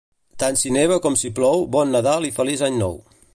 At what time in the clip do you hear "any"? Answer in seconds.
2.71-2.81